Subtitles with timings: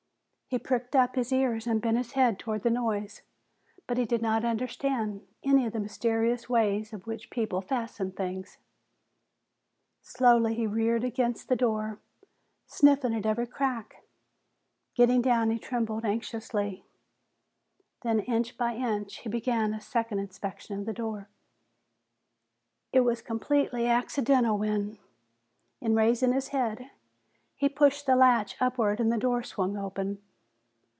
[0.47, 3.21] He pricked up his ears and bent his head toward the noise,
[3.87, 8.57] but he did not understand any of the mysterious ways by which people fastened things.
[10.01, 11.99] Softly he reared against the door,
[12.65, 14.03] sniffing at every crack.
[14.93, 16.83] Getting down, he trembled anxiously.
[18.01, 21.29] Then, inch by inch, he began a second inspection of the door.
[22.91, 24.97] It was completely accidental when,
[25.79, 26.91] in raising his head,
[27.55, 30.21] he pushed the latch upward and the door swung open.